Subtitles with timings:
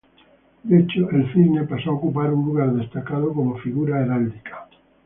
[0.63, 4.67] De hecho, el cisne pasó a ocupar un lugar destacado como figura heráldica.